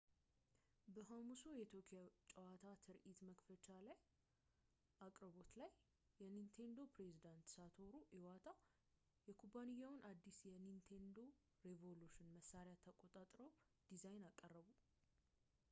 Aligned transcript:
በሐሙሱ 0.93 1.41
የቶኪዮ 1.57 2.03
ጨዋታ 2.31 2.63
ትርኢት 2.85 3.19
መክፈቻ 3.27 3.65
አቅርቦት 5.07 5.51
ላይ 5.61 5.69
የኒንቴንዶ 6.21 6.79
ፕሬዝደንት 6.95 7.45
ሳቶሩ 7.55 7.93
ኢዋታ 8.19 8.49
የኩባንያውን 9.29 10.01
አዲሱን 10.11 10.49
የኒንቴንዶ 10.55 11.17
ሬቮሉሽን 11.67 12.33
መሳሪያ 12.37 12.75
ተቆጣጣሪውን 12.87 13.55
ዲዛይን 13.91 14.25
አቀረቡ 14.31 14.67